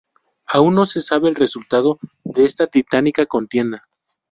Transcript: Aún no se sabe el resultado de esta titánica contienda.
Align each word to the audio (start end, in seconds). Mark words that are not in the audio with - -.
Aún 0.47 0.73
no 0.73 0.87
se 0.87 0.99
sabe 0.99 1.29
el 1.29 1.35
resultado 1.35 1.99
de 2.23 2.43
esta 2.45 2.65
titánica 2.65 3.27
contienda. 3.27 3.87